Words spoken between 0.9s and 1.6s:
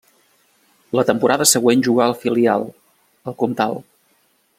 La temporada